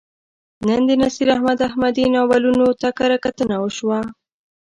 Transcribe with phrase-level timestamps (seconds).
[0.67, 3.99] نن د نصیر احمد احمدي ناولونو ته کرهکتنه وشوه.